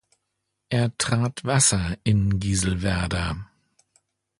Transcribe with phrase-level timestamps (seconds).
[0.69, 3.37] Er trat Wasser in Gieselwerder.